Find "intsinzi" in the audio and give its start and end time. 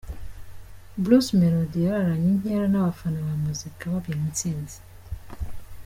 4.29-4.77